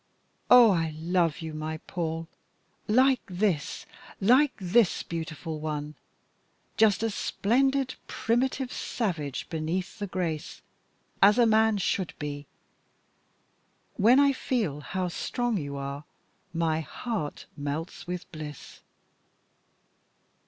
"Oh! 0.49 0.71
I 0.71 0.95
love 0.97 1.41
you, 1.43 1.53
my 1.53 1.77
Paul 1.85 2.27
like 2.87 3.21
this, 3.27 3.85
like 4.19 4.51
this! 4.57 5.03
Beautiful 5.03 5.59
one! 5.59 5.93
Just 6.75 7.03
a 7.03 7.11
splendid 7.11 7.93
primitive 8.07 8.73
savage 8.73 9.47
beneath 9.49 9.99
the 9.99 10.07
grace, 10.07 10.63
as 11.21 11.37
a 11.37 11.45
man 11.45 11.77
should 11.77 12.15
be. 12.17 12.47
When 13.95 14.19
I 14.19 14.33
feel 14.33 14.79
how 14.79 15.07
strong 15.07 15.57
you 15.59 15.77
are 15.77 16.03
my 16.51 16.79
heart 16.81 17.45
melts 17.55 18.07
with 18.07 18.25
bliss!" 18.31 18.79